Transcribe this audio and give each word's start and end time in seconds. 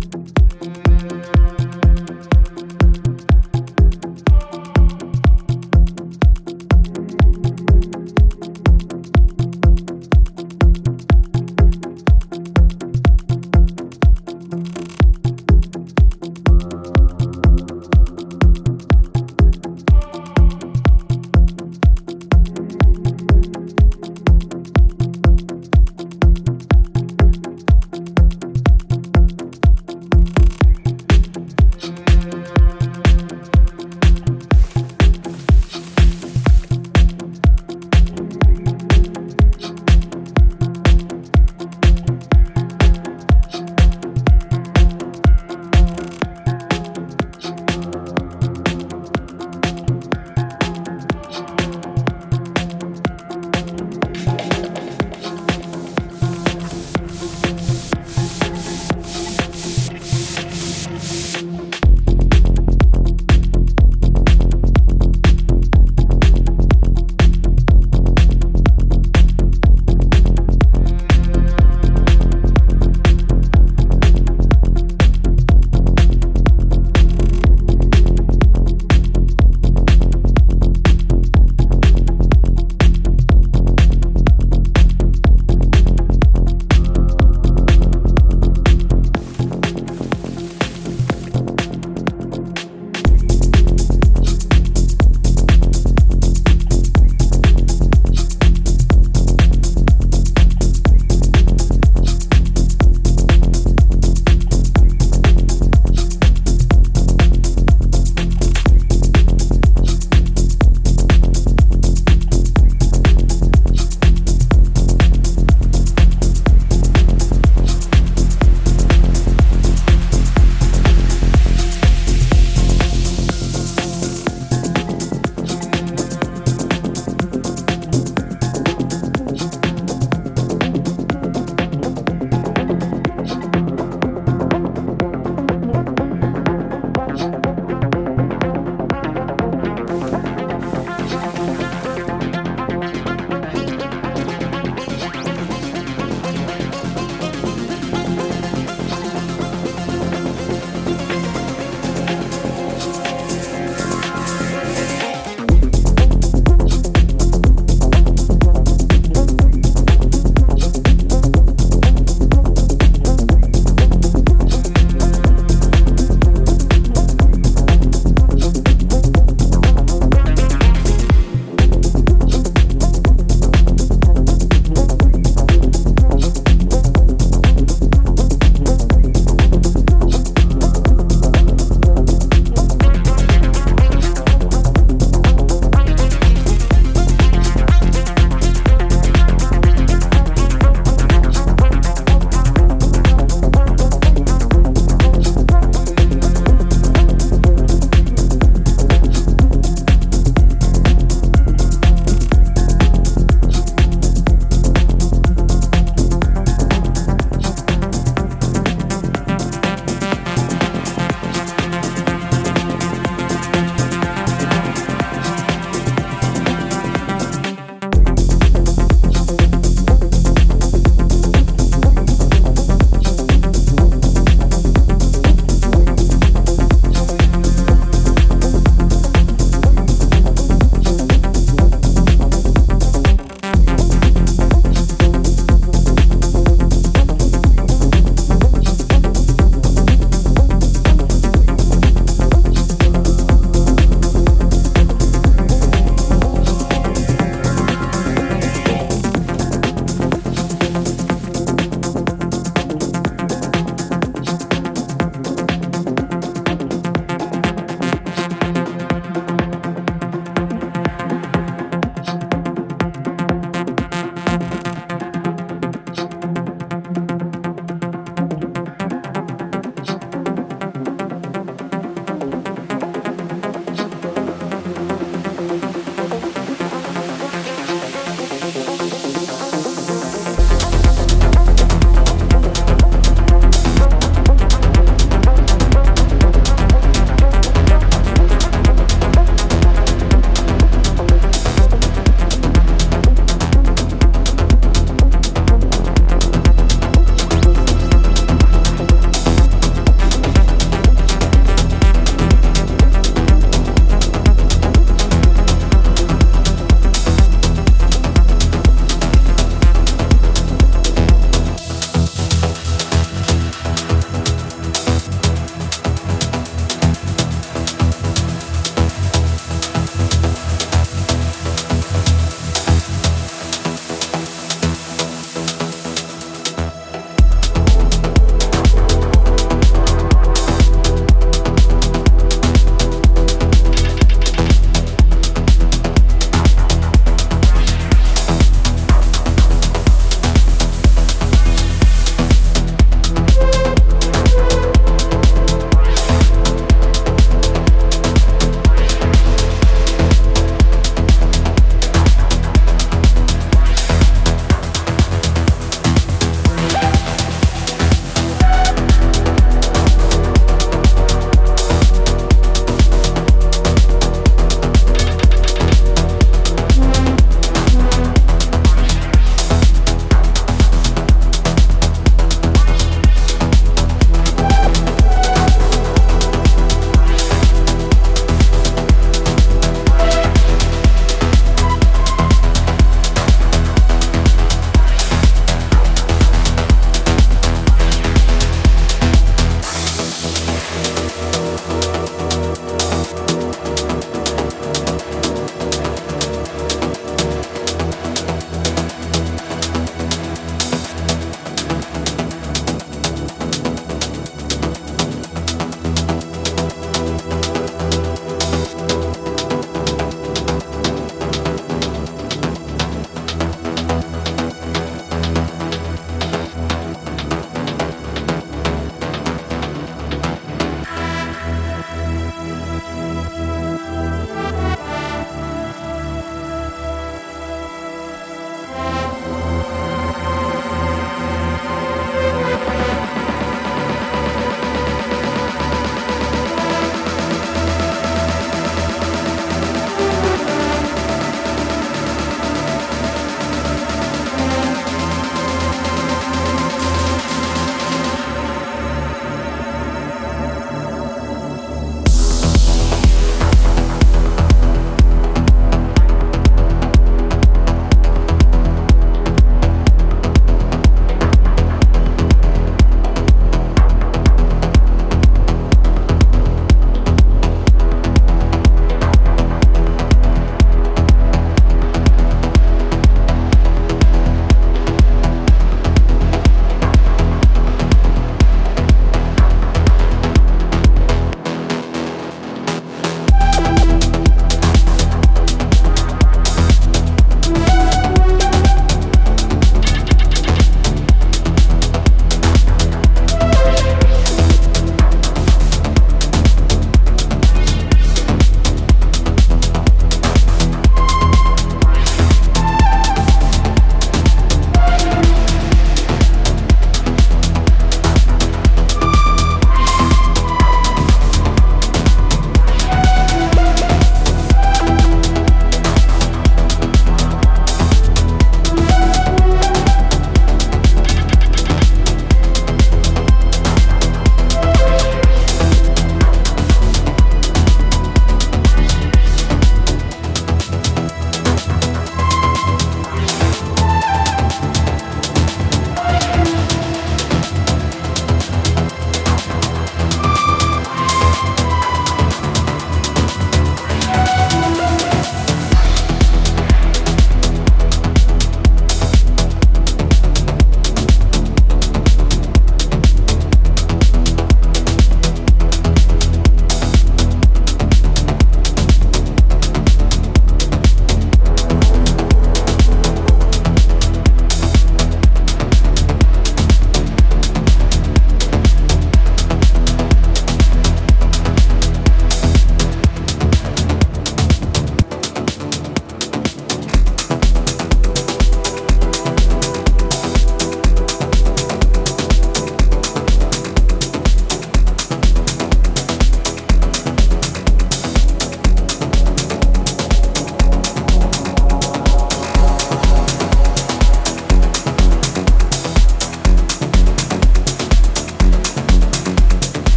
you 0.00 0.37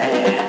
Yeah. 0.00 0.36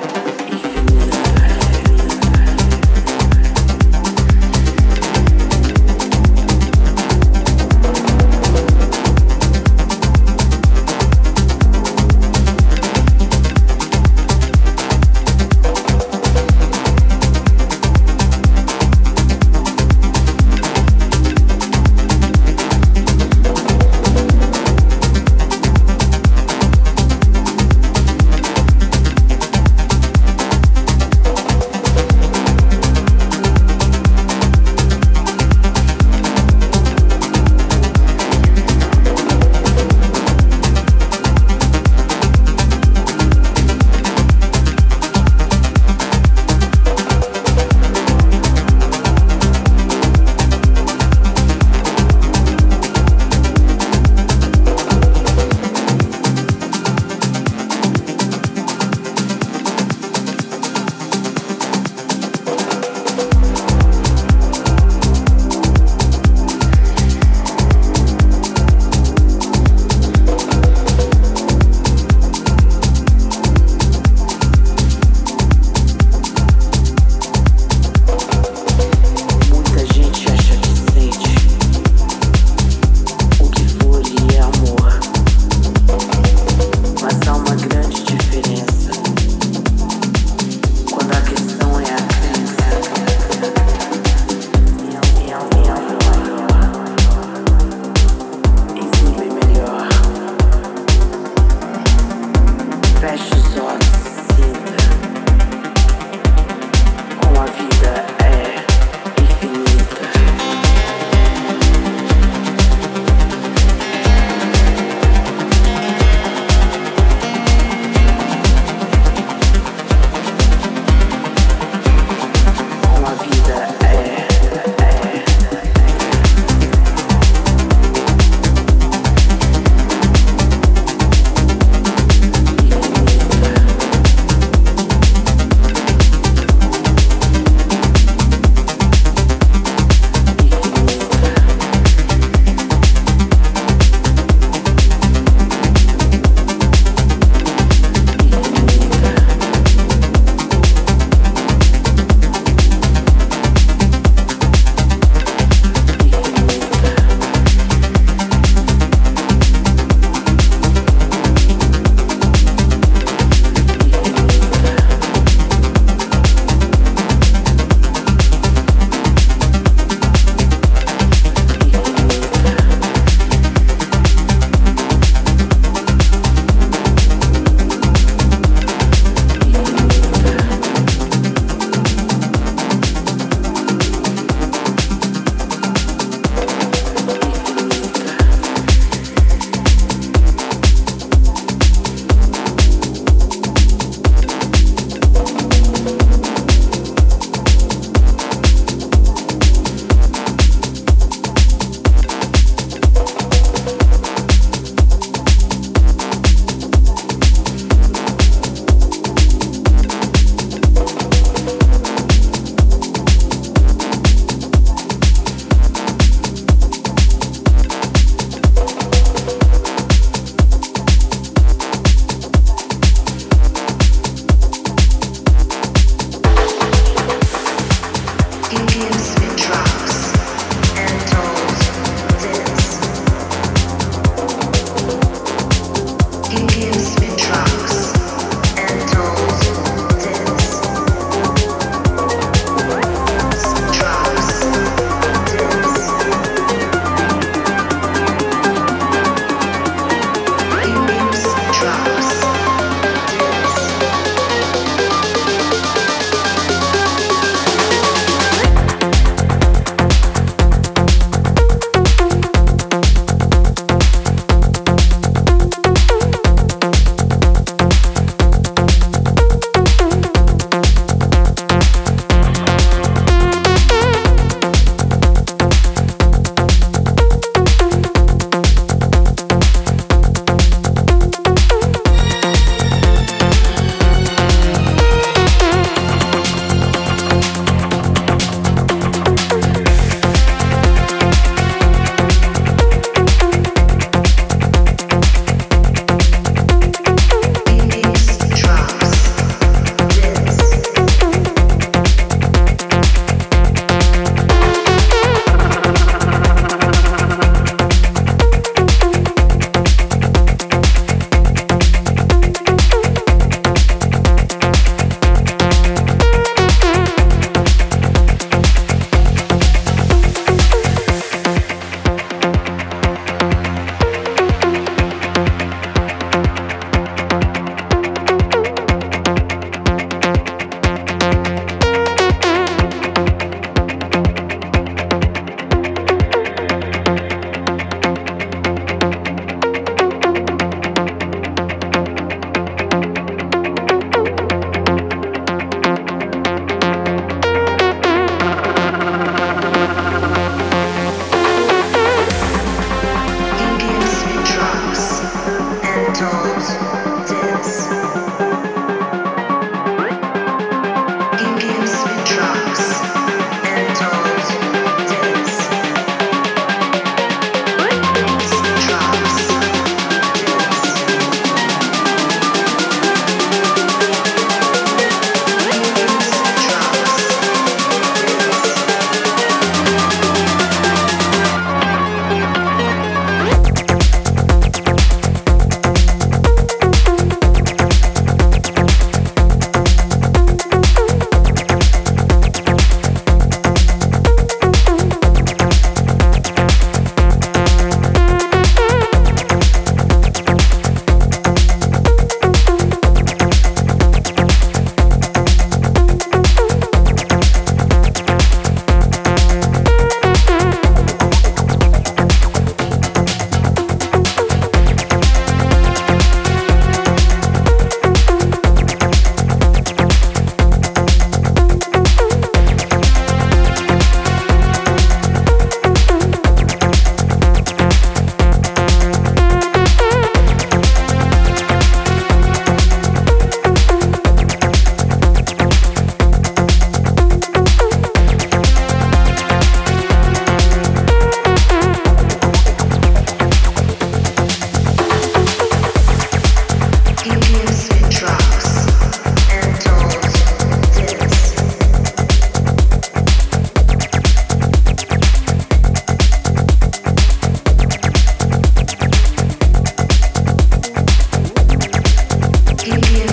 Give 462.64 462.92
me. 462.92 463.11